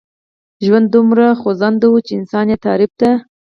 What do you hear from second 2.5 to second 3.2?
يې تعريف ته.